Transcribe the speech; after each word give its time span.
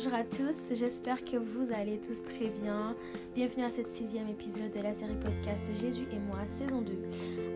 Bonjour 0.00 0.14
à 0.14 0.22
tous, 0.22 0.74
j'espère 0.78 1.24
que 1.24 1.36
vous 1.36 1.72
allez 1.72 1.98
tous 1.98 2.22
très 2.22 2.50
bien. 2.50 2.94
Bienvenue 3.34 3.64
à 3.64 3.70
cette 3.70 3.90
sixième 3.90 4.28
épisode 4.28 4.70
de 4.70 4.80
la 4.80 4.94
série 4.94 5.16
podcast 5.16 5.68
Jésus 5.74 6.06
et 6.12 6.20
moi, 6.20 6.38
saison 6.46 6.82
2. 6.82 6.92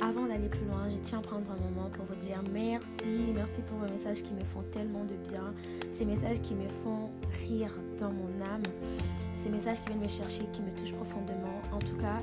Avant 0.01 0.27
d'aller 0.27 0.49
plus 0.49 0.65
loin, 0.65 0.89
je 0.89 0.97
tiens 1.05 1.21
à 1.21 1.23
prendre 1.23 1.47
un 1.53 1.71
moment 1.71 1.89
pour 1.91 2.05
vous 2.05 2.17
dire 2.17 2.43
merci, 2.53 3.31
merci 3.33 3.61
pour 3.61 3.79
vos 3.79 3.87
messages 3.87 4.25
qui 4.25 4.35
me 4.35 4.41
font 4.41 4.63
tellement 4.73 5.05
de 5.05 5.15
bien, 5.31 5.55
ces 5.93 6.05
messages 6.05 6.41
qui 6.43 6.55
me 6.55 6.69
font 6.83 7.11
rire 7.47 7.73
dans 8.01 8.11
mon 8.11 8.45
âme, 8.45 8.65
ces 9.37 9.49
messages 9.49 9.81
qui 9.83 9.91
viennent 9.91 10.03
me 10.03 10.09
chercher, 10.09 10.43
qui 10.53 10.63
me 10.63 10.77
touchent 10.77 10.95
profondément. 10.95 11.63
En 11.73 11.79
tout 11.79 11.97
cas, 11.99 12.21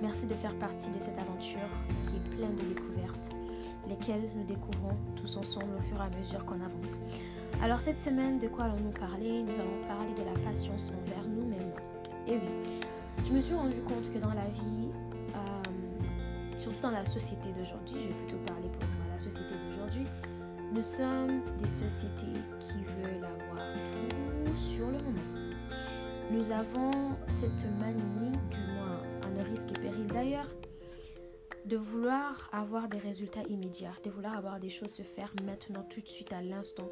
merci 0.00 0.24
de 0.24 0.34
faire 0.34 0.54
partie 0.54 0.88
de 0.88 0.98
cette 0.98 1.18
aventure 1.18 1.68
qui 2.06 2.16
est 2.16 2.36
pleine 2.36 2.56
de 2.56 2.74
découvertes, 2.74 3.28
lesquelles 3.86 4.30
nous 4.34 4.44
découvrons 4.44 4.96
tous 5.14 5.36
ensemble 5.36 5.74
au 5.78 5.82
fur 5.82 5.98
et 5.98 6.06
à 6.06 6.18
mesure 6.18 6.42
qu'on 6.46 6.54
avance. 6.54 6.98
Alors 7.62 7.80
cette 7.80 8.00
semaine, 8.00 8.38
de 8.38 8.48
quoi 8.48 8.64
allons-nous 8.64 8.90
parler? 8.90 9.42
Nous 9.42 9.54
allons 9.54 9.82
parler 9.86 10.14
de 10.14 10.24
la 10.24 10.48
patience 10.48 10.90
envers 10.90 11.24
nous-mêmes. 11.24 11.72
Et 12.26 12.36
oui, 12.36 12.80
je 13.26 13.32
me 13.32 13.40
suis 13.40 13.54
rendu 13.54 13.80
compte 13.82 14.12
que 14.12 14.18
dans 14.18 14.32
la 14.32 14.48
vie, 14.50 14.88
euh, 15.34 16.58
surtout 16.58 16.80
dans 16.80 16.90
la 16.90 17.04
société 17.04 17.48
d'aujourd'hui, 17.58 17.96
je 18.00 18.08
vais 18.08 18.14
plutôt 18.14 18.38
parler 18.46 18.68
pour 18.68 18.86
la 19.12 19.18
société 19.18 19.54
d'aujourd'hui, 19.68 20.06
nous 20.72 20.82
sommes 20.82 21.40
des 21.62 21.68
sociétés 21.68 22.40
qui 22.60 22.84
veulent 22.84 23.24
avoir 23.24 23.64
tout 23.72 24.56
sur 24.56 24.86
le 24.86 24.98
moment. 24.98 25.38
Nous 26.30 26.52
avons 26.52 27.16
cette 27.28 27.64
manie, 27.80 28.36
du 28.50 28.72
moins 28.74 29.00
à 29.22 29.30
nos 29.30 29.50
risques 29.50 29.70
et 29.70 29.80
périls 29.80 30.06
d'ailleurs, 30.06 30.48
de 31.68 31.76
vouloir 31.76 32.48
avoir 32.50 32.88
des 32.88 32.96
résultats 32.96 33.42
immédiats, 33.50 33.92
de 34.02 34.08
vouloir 34.08 34.34
avoir 34.38 34.58
des 34.58 34.70
choses 34.70 34.90
se 34.90 35.02
faire 35.02 35.30
maintenant, 35.44 35.84
tout 35.90 36.00
de 36.00 36.08
suite, 36.08 36.32
à 36.32 36.40
l'instant. 36.40 36.88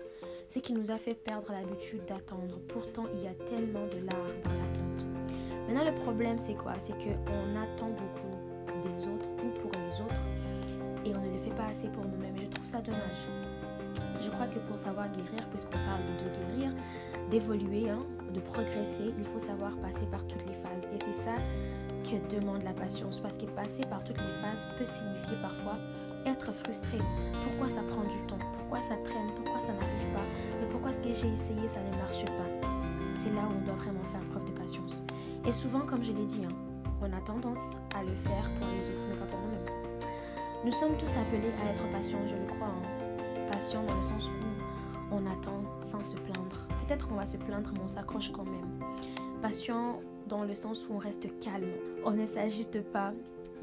Ce 0.50 0.58
qui 0.58 0.74
nous 0.74 0.90
a 0.90 0.98
fait 0.98 1.14
perdre 1.14 1.50
l'habitude 1.50 2.04
d'attendre. 2.04 2.60
Pourtant, 2.68 3.04
il 3.14 3.24
y 3.24 3.26
a 3.26 3.32
tellement 3.48 3.86
de 3.86 4.04
l'art 4.04 4.34
dans 4.44 4.50
l'attente. 4.50 5.06
Maintenant, 5.66 5.90
le 5.90 5.98
problème, 6.02 6.38
c'est 6.38 6.56
quoi? 6.56 6.74
C'est 6.78 6.92
qu'on 6.92 7.56
attend 7.56 7.88
beaucoup 7.88 8.36
des 8.86 9.08
autres 9.08 9.28
ou 9.42 9.60
pour 9.62 9.70
les 9.80 10.00
autres 10.02 10.14
et 11.06 11.16
on 11.16 11.22
ne 11.22 11.32
le 11.32 11.38
fait 11.38 11.54
pas 11.56 11.68
assez 11.70 11.88
pour 11.88 12.04
nous-mêmes. 12.04 12.36
Je 12.36 12.46
trouve 12.46 12.66
ça 12.66 12.82
dommage. 12.82 13.28
Je 14.20 14.28
crois 14.28 14.46
que 14.46 14.58
pour 14.58 14.78
savoir 14.78 15.08
guérir, 15.10 15.48
puisqu'on 15.48 15.78
parle 15.78 16.04
de 16.04 16.58
guérir, 16.58 16.72
d'évoluer, 17.30 17.88
hein, 17.88 18.04
de 18.34 18.40
progresser, 18.40 19.14
il 19.16 19.24
faut 19.24 19.38
savoir 19.38 19.74
passer 19.78 20.04
par 20.06 20.26
toutes 20.26 20.46
les 20.46 20.54
phases. 20.54 20.84
Et 20.94 20.98
c'est 20.98 21.14
ça 21.14 21.34
que 22.04 22.34
demande 22.34 22.62
la 22.62 22.72
patience. 22.72 23.20
Parce 23.20 23.36
que 23.36 23.46
passer 23.46 23.82
par 23.82 24.04
toutes 24.04 24.18
les 24.18 24.42
phases 24.42 24.68
peut 24.78 24.86
signifier 24.86 25.36
parfois 25.42 25.78
être 26.26 26.52
frustré. 26.52 26.98
Pourquoi 27.44 27.68
ça 27.68 27.82
prend 27.82 28.02
du 28.02 28.18
temps? 28.26 28.38
Pourquoi 28.58 28.82
ça 28.82 28.96
traîne? 29.04 29.30
Pourquoi 29.36 29.60
ça 29.60 29.72
n'arrive 29.72 30.12
pas? 30.12 30.26
Mais 30.60 30.66
pourquoi 30.70 30.92
ce 30.92 30.98
que 30.98 31.14
j'ai 31.14 31.32
essayé, 31.32 31.68
ça 31.68 31.80
ne 31.80 31.96
marche 31.96 32.24
pas? 32.24 32.68
C'est 33.14 33.32
là 33.32 33.42
où 33.48 33.56
on 33.56 33.64
doit 33.64 33.76
vraiment 33.76 34.02
faire 34.12 34.20
preuve 34.30 34.44
de 34.44 34.58
patience. 34.58 35.04
Et 35.46 35.52
souvent, 35.52 35.80
comme 35.80 36.02
je 36.02 36.12
l'ai 36.12 36.26
dit, 36.26 36.42
hein, 36.44 36.54
on 37.00 37.12
a 37.12 37.20
tendance 37.20 37.78
à 37.94 38.02
le 38.02 38.14
faire 38.24 38.50
pour 38.58 38.68
les 38.68 38.88
autres, 38.88 39.04
mais 39.08 39.16
pas 39.16 39.26
pour 39.26 39.38
nous-mêmes. 39.40 39.66
Nous 40.64 40.72
sommes 40.72 40.96
tous 40.96 41.16
appelés 41.16 41.52
à 41.62 41.70
être 41.70 41.86
patients, 41.92 42.18
je 42.26 42.34
le 42.34 42.46
crois. 42.46 42.68
Hein. 42.68 43.50
Patients 43.52 43.84
dans 43.86 43.94
le 43.94 44.02
sens 44.02 44.28
où 44.28 45.14
on 45.14 45.24
attend 45.26 45.62
sans 45.80 46.02
se 46.02 46.16
plaindre. 46.16 46.66
Peut-être 46.86 47.06
qu'on 47.06 47.14
va 47.14 47.26
se 47.26 47.36
plaindre, 47.36 47.70
mais 47.72 47.80
on 47.84 47.88
s'accroche 47.88 48.32
quand 48.32 48.44
même. 48.44 48.80
Patient 49.42 50.00
dans 50.28 50.44
le 50.44 50.54
sens 50.54 50.86
où 50.88 50.94
on 50.94 50.98
reste 50.98 51.28
calme. 51.40 51.70
On 52.04 52.10
ne 52.10 52.26
s'agite 52.26 52.82
pas. 52.92 53.12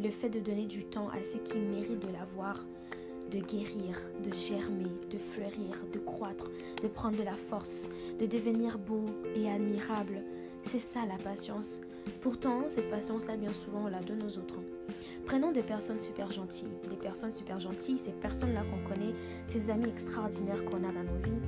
Le 0.01 0.09
fait 0.09 0.29
de 0.29 0.39
donner 0.39 0.65
du 0.65 0.85
temps 0.85 1.09
à 1.09 1.23
ceux 1.23 1.39
qui 1.39 1.57
méritent 1.57 1.99
de 1.99 2.11
l'avoir, 2.11 2.63
de 3.31 3.39
guérir, 3.39 3.99
de 4.23 4.33
germer, 4.33 4.91
de 5.09 5.17
fleurir, 5.17 5.77
de 5.91 5.99
croître, 5.99 6.49
de 6.81 6.87
prendre 6.87 7.17
de 7.17 7.23
la 7.23 7.35
force, 7.35 7.89
de 8.19 8.25
devenir 8.25 8.77
beau 8.77 9.05
et 9.35 9.49
admirable, 9.49 10.21
c'est 10.63 10.79
ça 10.79 11.01
la 11.05 11.21
patience. 11.23 11.81
Pourtant, 12.21 12.63
cette 12.67 12.89
patience-là, 12.89 13.37
bien 13.37 13.51
souvent, 13.51 13.85
on 13.85 13.89
la 13.89 14.01
donne 14.01 14.23
aux 14.23 14.37
autres. 14.37 14.59
Prenons 15.25 15.51
des 15.51 15.61
personnes 15.61 16.01
super 16.01 16.31
gentilles. 16.31 16.67
Des 16.89 16.95
personnes 16.95 17.33
super 17.33 17.59
gentilles, 17.59 17.99
ces 17.99 18.11
personnes-là 18.11 18.61
qu'on 18.61 18.89
connaît, 18.89 19.13
ces 19.47 19.69
amis 19.69 19.89
extraordinaires 19.89 20.63
qu'on 20.65 20.83
a 20.83 20.91
dans 20.91 21.03
nos 21.03 21.21
vies, 21.23 21.41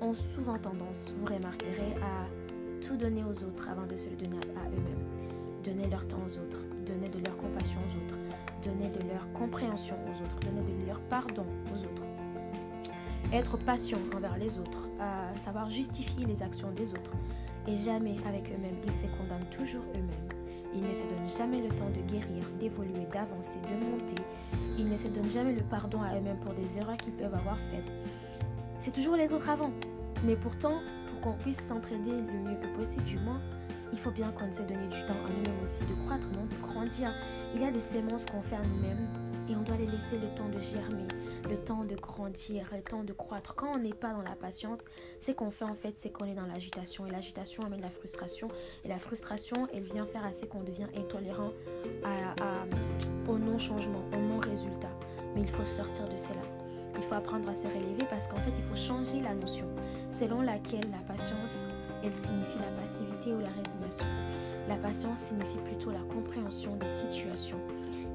ont 0.00 0.14
souvent 0.14 0.58
tendance, 0.58 1.14
vous 1.18 1.26
remarquerez, 1.26 1.94
à 2.02 2.41
tout 2.82 2.96
donner 2.96 3.22
aux 3.22 3.44
autres 3.44 3.68
avant 3.68 3.86
de 3.86 3.96
se 3.96 4.10
le 4.10 4.16
donner 4.16 4.38
à 4.56 4.68
eux-mêmes. 4.68 5.06
Donner 5.64 5.88
leur 5.88 6.06
temps 6.08 6.18
aux 6.18 6.38
autres, 6.38 6.58
donner 6.84 7.08
de 7.08 7.24
leur 7.24 7.36
compassion 7.36 7.78
aux 7.78 7.96
autres, 8.04 8.18
donner 8.64 8.88
de 8.88 9.08
leur 9.08 9.32
compréhension 9.32 9.94
aux 10.06 10.22
autres, 10.22 10.40
donner 10.40 10.62
de 10.62 10.86
leur 10.86 11.00
pardon 11.02 11.46
aux 11.72 11.78
autres. 11.78 12.02
Être 13.32 13.56
patient 13.56 13.98
envers 14.14 14.36
les 14.36 14.58
autres, 14.58 14.88
à 15.00 15.36
savoir 15.38 15.70
justifier 15.70 16.26
les 16.26 16.42
actions 16.42 16.70
des 16.72 16.90
autres, 16.90 17.12
et 17.68 17.76
jamais 17.76 18.16
avec 18.26 18.50
eux-mêmes, 18.50 18.80
ils 18.84 18.92
se 18.92 19.06
condamnent 19.06 19.48
toujours 19.56 19.84
eux-mêmes. 19.94 20.28
Ils 20.74 20.82
ne 20.82 20.94
se 20.94 21.02
donnent 21.02 21.36
jamais 21.36 21.60
le 21.60 21.68
temps 21.68 21.90
de 21.90 22.00
guérir, 22.10 22.44
d'évoluer, 22.58 23.06
d'avancer, 23.12 23.58
de 23.60 23.84
monter. 23.84 24.22
Ils 24.78 24.88
ne 24.88 24.96
se 24.96 25.06
donnent 25.08 25.30
jamais 25.30 25.52
le 25.52 25.62
pardon 25.62 26.02
à 26.02 26.16
eux-mêmes 26.16 26.38
pour 26.38 26.54
des 26.54 26.78
erreurs 26.78 26.96
qu'ils 26.96 27.12
peuvent 27.12 27.34
avoir 27.34 27.58
faites. 27.70 27.92
C'est 28.80 28.92
toujours 28.92 29.16
les 29.16 29.32
autres 29.32 29.48
avant. 29.48 29.70
Mais 30.24 30.34
pourtant, 30.34 30.80
qu'on 31.22 31.32
puisse 31.32 31.60
s'entraider 31.60 32.10
le 32.10 32.50
mieux 32.50 32.56
que 32.56 32.66
possible, 32.76 33.04
du 33.04 33.18
moins, 33.18 33.40
il 33.92 33.98
faut 33.98 34.10
bien 34.10 34.32
qu'on 34.32 34.46
ait 34.46 34.66
donné 34.66 34.86
du 34.88 35.00
temps 35.06 35.12
à 35.12 35.30
nous-mêmes 35.30 35.62
aussi 35.62 35.84
de 35.84 35.94
croître, 36.06 36.26
non 36.32 36.44
de 36.46 36.66
grandir. 36.66 37.12
Il 37.54 37.62
y 37.62 37.64
a 37.64 37.70
des 37.70 37.80
sémences 37.80 38.26
qu'on 38.26 38.42
fait 38.42 38.56
à 38.56 38.62
nous-mêmes 38.62 39.06
et 39.48 39.54
on 39.54 39.62
doit 39.62 39.76
les 39.76 39.86
laisser 39.86 40.16
le 40.18 40.28
temps 40.34 40.48
de 40.48 40.58
germer, 40.58 41.06
le 41.48 41.56
temps 41.56 41.84
de 41.84 41.94
grandir, 41.94 42.66
le 42.72 42.80
temps 42.80 43.04
de 43.04 43.12
croître. 43.12 43.54
Quand 43.54 43.74
on 43.74 43.78
n'est 43.78 43.92
pas 43.92 44.12
dans 44.12 44.22
la 44.22 44.34
patience, 44.34 44.80
ce 45.20 45.32
qu'on 45.32 45.50
fait 45.50 45.64
en 45.64 45.74
fait, 45.74 45.94
c'est 45.96 46.10
qu'on 46.10 46.24
est 46.24 46.34
dans 46.34 46.46
l'agitation. 46.46 47.06
Et 47.06 47.10
l'agitation 47.10 47.62
amène 47.64 47.82
la 47.82 47.90
frustration. 47.90 48.48
Et 48.84 48.88
la 48.88 48.98
frustration, 48.98 49.68
elle 49.74 49.82
vient 49.82 50.06
faire 50.06 50.24
assez 50.24 50.46
qu'on 50.46 50.62
devient 50.62 50.88
intolérant 50.96 51.52
au 53.28 53.38
non-changement, 53.38 54.02
au 54.14 54.16
non-résultat. 54.16 54.90
Mais 55.34 55.42
il 55.42 55.50
faut 55.50 55.64
sortir 55.64 56.08
de 56.08 56.16
cela. 56.16 56.42
Il 56.96 57.02
faut 57.02 57.14
apprendre 57.14 57.48
à 57.48 57.54
se 57.54 57.66
relever 57.66 58.04
parce 58.10 58.26
qu'en 58.26 58.36
fait, 58.36 58.52
il 58.56 58.64
faut 58.64 58.76
changer 58.76 59.20
la 59.20 59.34
notion 59.34 59.66
selon 60.12 60.42
laquelle 60.42 60.88
la 60.90 61.14
patience, 61.14 61.64
elle 62.04 62.14
signifie 62.14 62.58
la 62.58 62.82
passivité 62.82 63.32
ou 63.32 63.40
la 63.40 63.48
résignation. 63.48 64.06
La 64.68 64.76
patience 64.76 65.18
signifie 65.18 65.58
plutôt 65.64 65.90
la 65.90 66.02
compréhension 66.14 66.76
des 66.76 66.88
situations 66.88 67.58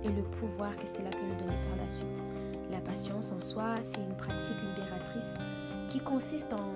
et 0.03 0.09
le 0.09 0.21
pouvoir 0.21 0.75
que 0.75 0.87
cela 0.87 1.09
peut 1.09 1.25
nous 1.27 1.45
donner 1.45 1.57
par 1.67 1.77
la 1.83 1.89
suite. 1.89 2.23
La 2.71 2.79
patience 2.79 3.31
en 3.31 3.39
soi, 3.39 3.75
c'est 3.81 3.99
une 3.99 4.15
pratique 4.15 4.61
libératrice 4.61 5.35
qui 5.89 5.99
consiste 5.99 6.53
en, 6.53 6.73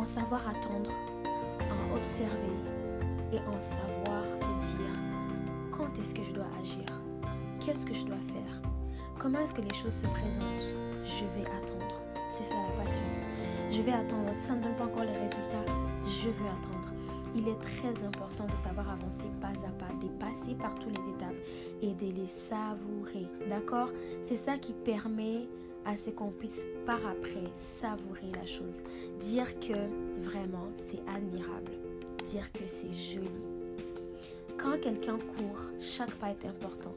en 0.00 0.06
savoir 0.06 0.46
attendre, 0.48 0.90
en 1.60 1.96
observer 1.96 2.54
et 3.32 3.38
en 3.38 3.60
savoir 3.60 4.22
se 4.38 4.76
dire 4.76 4.94
quand 5.70 5.98
est-ce 5.98 6.14
que 6.14 6.22
je 6.22 6.32
dois 6.32 6.46
agir, 6.60 6.86
qu'est-ce 7.64 7.86
que 7.86 7.94
je 7.94 8.04
dois 8.04 8.20
faire, 8.28 8.60
comment 9.18 9.40
est-ce 9.40 9.54
que 9.54 9.62
les 9.62 9.74
choses 9.74 9.94
se 9.94 10.06
présentent, 10.06 10.72
je 11.04 11.24
vais 11.36 11.46
attendre. 11.46 11.93
C'est 12.36 12.42
ça 12.42 12.56
la 12.56 12.82
patience. 12.82 13.24
Je 13.70 13.80
vais 13.80 13.92
attendre. 13.92 14.28
Si 14.32 14.46
ça 14.46 14.54
ne 14.54 14.62
donne 14.62 14.74
pas 14.74 14.86
encore 14.86 15.04
les 15.04 15.16
résultats, 15.16 15.64
je 16.04 16.30
veux 16.30 16.48
attendre. 16.48 16.88
Il 17.36 17.46
est 17.46 17.60
très 17.60 18.04
important 18.04 18.44
de 18.46 18.56
savoir 18.56 18.90
avancer 18.90 19.26
pas 19.40 19.48
à 19.48 19.70
pas, 19.78 19.92
de 20.02 20.08
passer 20.18 20.54
par 20.56 20.74
toutes 20.74 20.98
les 20.98 21.10
étapes 21.12 21.36
et 21.80 21.94
de 21.94 22.12
les 22.12 22.26
savourer. 22.26 23.28
D'accord? 23.48 23.90
C'est 24.22 24.36
ça 24.36 24.58
qui 24.58 24.72
permet 24.72 25.46
à 25.84 25.96
ce 25.96 26.10
qu'on 26.10 26.30
puisse 26.30 26.66
par 26.84 26.98
après 27.06 27.44
savourer 27.54 28.32
la 28.34 28.46
chose. 28.46 28.82
Dire 29.20 29.46
que 29.60 29.74
vraiment 30.28 30.72
c'est 30.88 31.02
admirable. 31.14 31.70
Dire 32.24 32.50
que 32.52 32.66
c'est 32.66 32.92
joli. 32.92 33.28
Quand 34.58 34.80
quelqu'un 34.80 35.18
court, 35.18 35.60
chaque 35.80 36.14
pas 36.16 36.30
est 36.30 36.48
important. 36.48 36.94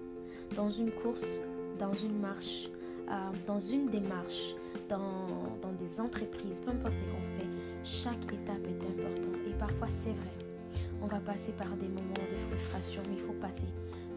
Dans 0.55 0.71
une 0.71 0.91
course, 0.91 1.41
dans 1.77 1.93
une 1.93 2.17
marche, 2.19 2.69
euh, 3.09 3.31
dans 3.45 3.59
une 3.59 3.87
démarche, 3.87 4.55
dans, 4.89 5.73
des 5.79 6.01
entreprises, 6.01 6.59
peu 6.59 6.71
importe 6.71 6.95
ce 6.97 7.03
qu'on 7.03 7.37
fait, 7.37 7.47
chaque 7.83 8.33
étape 8.33 8.65
est 8.65 8.83
importante. 8.83 9.35
Et 9.47 9.53
parfois, 9.53 9.87
c'est 9.89 10.11
vrai. 10.11 10.33
On 11.01 11.07
va 11.07 11.19
passer 11.19 11.51
par 11.51 11.69
des 11.77 11.87
moments 11.87 12.13
de 12.13 12.47
frustration, 12.47 13.01
mais 13.07 13.15
il 13.15 13.21
faut 13.21 13.33
passer 13.33 13.67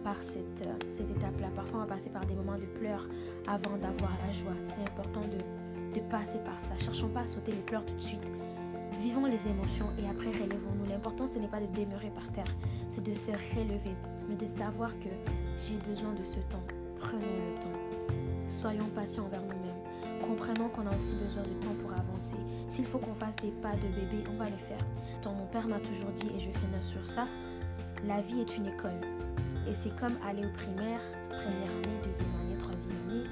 par 0.02 0.22
cette, 0.22 0.66
euh, 0.66 0.72
cette 0.90 1.10
étape-là. 1.10 1.48
Parfois, 1.54 1.80
on 1.80 1.82
va 1.82 1.94
passer 1.94 2.08
par 2.08 2.24
des 2.24 2.34
moments 2.34 2.56
de 2.56 2.64
pleurs 2.78 3.06
avant 3.46 3.76
d'avoir 3.76 4.12
la 4.26 4.32
joie. 4.32 4.54
C'est 4.72 4.80
important 4.80 5.20
de, 5.20 5.98
de 5.98 6.04
passer 6.08 6.38
par 6.38 6.60
ça. 6.62 6.76
Cherchons 6.78 7.08
pas 7.08 7.20
à 7.20 7.26
sauter 7.26 7.52
les 7.52 7.62
pleurs 7.62 7.84
tout 7.84 7.94
de 7.94 8.00
suite. 8.00 8.26
Vivons 9.00 9.26
les 9.26 9.48
émotions 9.48 9.86
et 9.98 10.08
après 10.08 10.30
relevons-nous. 10.30 10.86
L'important, 10.88 11.26
ce 11.26 11.38
n'est 11.38 11.48
pas 11.48 11.60
de 11.60 11.66
demeurer 11.66 12.10
par 12.10 12.30
terre, 12.32 12.54
c'est 12.90 13.02
de 13.02 13.12
se 13.12 13.30
relever, 13.30 13.94
mais 14.28 14.36
de 14.36 14.46
savoir 14.46 14.90
que 15.00 15.08
j'ai 15.56 15.76
besoin 15.88 16.12
de 16.14 16.24
ce 16.24 16.40
temps. 16.50 16.62
Prenons 16.98 17.20
le 17.20 17.60
temps. 17.60 18.14
Soyons 18.48 18.86
patients 18.94 19.24
envers 19.24 19.42
nous-mêmes 19.42 19.69
comprenons 20.20 20.69
qu'on 20.69 20.87
a 20.87 20.96
aussi 20.96 21.14
besoin 21.14 21.43
de 21.43 21.55
temps 21.64 21.75
pour 21.82 21.93
avancer. 21.93 22.37
S'il 22.69 22.87
faut 22.87 22.99
qu'on 22.99 23.14
fasse 23.14 23.37
des 23.37 23.50
pas 23.50 23.72
de 23.72 23.88
bébé, 23.88 24.25
on 24.31 24.37
va 24.37 24.49
le 24.49 24.56
faire. 24.56 24.84
Tant 25.22 25.32
mon 25.32 25.46
père 25.46 25.67
m'a 25.67 25.81
toujours 25.81 26.11
dit, 26.14 26.28
et 26.34 26.38
je 26.38 26.50
vais 26.50 26.58
finir 26.58 26.82
sur 26.82 27.05
ça, 27.06 27.26
la 28.06 28.20
vie 28.20 28.40
est 28.40 28.56
une 28.56 28.67
école. 28.67 29.00
Et 29.69 29.75
c'est 29.75 29.94
comme 29.96 30.17
aller 30.26 30.46
au 30.46 30.52
primaire, 30.52 31.00
première 31.28 31.70
année, 31.70 32.00
deuxième 32.05 32.34
année, 32.40 32.56
troisième 32.58 32.96
année. 33.08 33.25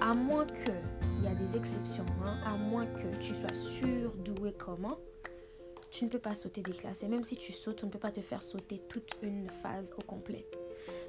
À 0.00 0.14
moins 0.14 0.46
que, 0.46 0.72
il 1.18 1.24
y 1.24 1.28
a 1.28 1.34
des 1.34 1.56
exceptions, 1.56 2.06
hein, 2.24 2.36
à 2.46 2.56
moins 2.56 2.86
que 2.86 3.16
tu 3.20 3.34
sois 3.34 3.54
surdoué 3.54 4.54
comment, 4.56 4.98
tu 5.90 6.04
ne 6.04 6.10
peux 6.10 6.18
pas 6.18 6.34
sauter 6.34 6.62
des 6.62 6.72
classes. 6.72 7.02
Et 7.02 7.08
même 7.08 7.24
si 7.24 7.36
tu 7.36 7.52
sautes, 7.52 7.82
on 7.82 7.86
ne 7.86 7.92
peut 7.92 7.98
pas 7.98 8.12
te 8.12 8.20
faire 8.20 8.42
sauter 8.42 8.80
toute 8.88 9.16
une 9.22 9.48
phase 9.62 9.92
au 9.98 10.02
complet. 10.02 10.46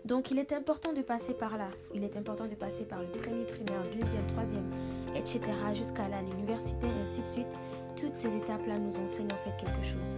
Donc 0.03 0.31
il 0.31 0.39
est 0.39 0.51
important 0.51 0.93
de 0.93 1.01
passer 1.01 1.33
par 1.33 1.57
là. 1.57 1.69
Il 1.93 2.03
est 2.03 2.17
important 2.17 2.47
de 2.47 2.55
passer 2.55 2.83
par 2.83 2.99
le 2.99 3.07
premier 3.07 3.45
primaire, 3.45 3.83
deuxième, 3.83 4.27
troisième, 4.27 4.69
etc. 5.15 5.41
jusqu'à 5.73 6.07
l'université 6.21 6.87
ainsi 7.01 7.21
de 7.21 7.25
suite. 7.25 7.53
Toutes 7.95 8.15
ces 8.15 8.35
étapes-là 8.35 8.79
nous 8.79 8.97
enseignent 8.97 9.31
en 9.33 9.43
fait 9.43 9.55
quelque 9.57 9.83
chose. 9.83 10.17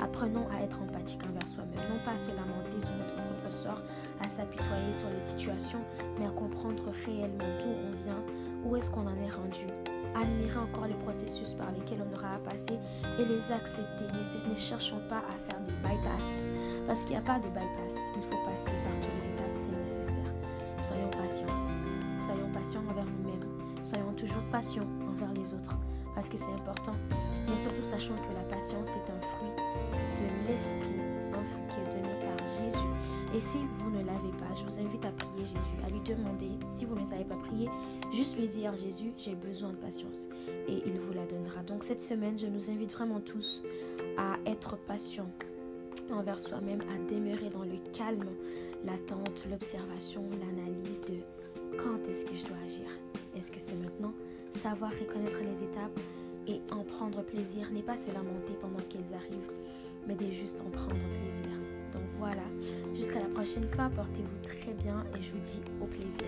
Apprenons 0.00 0.46
à 0.48 0.62
être 0.64 0.80
empathique 0.80 1.20
envers 1.28 1.46
soi-même, 1.46 1.88
non 1.90 2.00
pas 2.04 2.12
à 2.12 2.18
se 2.18 2.30
lamenter 2.30 2.80
sur 2.80 2.94
notre 2.96 3.14
propre 3.14 3.52
sort, 3.52 3.82
à 4.24 4.28
s'apitoyer 4.28 4.92
sur 4.92 5.08
les 5.10 5.20
situations, 5.20 5.80
mais 6.18 6.26
à 6.26 6.30
comprendre 6.30 6.82
réellement 7.04 7.50
d'où 7.60 7.68
on 7.68 7.92
vient, 8.04 8.22
où 8.64 8.76
est-ce 8.76 8.90
qu'on 8.90 9.06
en 9.06 9.16
est 9.16 9.30
rendu. 9.30 9.66
Admirer 10.14 10.58
encore 10.58 10.86
les 10.86 10.94
processus 10.94 11.52
par 11.52 11.70
lesquels 11.72 12.02
on 12.02 12.16
aura 12.16 12.34
à 12.34 12.38
passer 12.38 12.78
et 13.18 13.24
les 13.24 13.52
accepter. 13.52 14.04
Ne, 14.04 14.52
ne 14.52 14.56
cherchons 14.56 15.00
pas 15.08 15.18
à 15.18 15.50
faire 15.50 15.60
des 15.60 15.74
bypass, 15.74 16.50
parce 16.86 17.02
qu'il 17.02 17.12
n'y 17.12 17.18
a 17.18 17.22
pas 17.22 17.38
de 17.38 17.48
bypass. 17.48 17.96
Il 18.16 18.22
faut 18.22 18.44
passer 18.44 18.72
par 18.82 18.94
toutes 19.00 19.12
les 19.20 19.30
étapes, 19.30 19.56
c'est 19.62 19.76
nécessaire. 19.84 20.32
Soyons 20.82 21.10
patients. 21.10 21.54
Soyons 22.18 22.48
patients 22.52 22.82
envers 22.90 23.04
nous-mêmes. 23.04 23.59
Soyons 23.82 24.12
toujours 24.14 24.42
patients 24.50 24.86
envers 25.08 25.32
les 25.34 25.54
autres, 25.54 25.76
parce 26.14 26.28
que 26.28 26.36
c'est 26.36 26.52
important. 26.52 26.94
Mais 27.48 27.56
surtout, 27.56 27.82
sachons 27.82 28.14
que 28.14 28.34
la 28.34 28.44
patience 28.54 28.88
est 28.88 29.10
un 29.10 29.20
fruit 29.20 29.50
de 30.16 30.48
l'esprit, 30.48 31.00
un 31.32 31.42
fruit 31.42 31.66
qui 31.68 31.80
est 31.80 32.02
donné 32.02 32.14
par 32.24 32.38
Jésus. 32.46 32.78
Et 33.34 33.40
si 33.40 33.58
vous 33.58 33.90
ne 33.90 34.04
l'avez 34.04 34.32
pas, 34.38 34.52
je 34.56 34.64
vous 34.64 34.80
invite 34.84 35.04
à 35.04 35.12
prier 35.12 35.44
Jésus, 35.44 35.84
à 35.84 35.88
lui 35.88 36.00
demander, 36.00 36.50
si 36.68 36.84
vous 36.84 36.98
ne 36.98 37.06
savez 37.06 37.24
pas 37.24 37.36
prier, 37.36 37.68
juste 38.12 38.36
lui 38.36 38.48
dire 38.48 38.76
Jésus, 38.76 39.12
j'ai 39.16 39.34
besoin 39.34 39.70
de 39.70 39.76
patience. 39.76 40.28
Et 40.68 40.82
il 40.84 41.00
vous 41.00 41.12
la 41.12 41.26
donnera. 41.26 41.62
Donc 41.62 41.84
cette 41.84 42.00
semaine, 42.00 42.36
je 42.38 42.46
nous 42.46 42.70
invite 42.70 42.92
vraiment 42.92 43.20
tous 43.20 43.62
à 44.18 44.36
être 44.46 44.76
patients 44.76 45.30
envers 46.12 46.40
soi-même, 46.40 46.80
à 46.80 47.12
demeurer 47.12 47.50
dans 47.50 47.62
le 47.62 47.78
calme, 47.92 48.28
l'attente, 48.84 49.46
l'observation, 49.48 50.24
l'analyse 50.40 51.00
de 51.02 51.14
quand 51.76 52.08
est-ce 52.10 52.24
que 52.24 52.34
je 52.34 52.44
dois 52.44 52.56
agir? 52.64 52.86
Est-ce 53.36 53.50
que 53.50 53.60
c'est 53.60 53.76
maintenant 53.76 54.12
Savoir 54.50 54.90
reconnaître 54.90 55.38
les 55.40 55.62
étapes 55.62 55.98
et 56.46 56.60
en 56.72 56.82
prendre 56.82 57.22
plaisir 57.22 57.70
n'est 57.70 57.82
pas 57.82 57.96
se 57.96 58.08
lamenter 58.08 58.54
pendant 58.60 58.82
qu'elles 58.88 59.14
arrivent, 59.14 59.52
mais 60.06 60.14
de 60.14 60.30
juste 60.32 60.60
en 60.60 60.70
prendre 60.70 60.96
plaisir. 60.96 61.50
Donc 61.92 62.02
voilà, 62.18 62.42
jusqu'à 62.94 63.20
la 63.20 63.28
prochaine 63.28 63.68
fois, 63.68 63.90
portez-vous 63.94 64.42
très 64.42 64.72
bien 64.72 65.04
et 65.16 65.22
je 65.22 65.32
vous 65.32 65.38
dis 65.38 65.60
au 65.80 65.86
plaisir. 65.86 66.26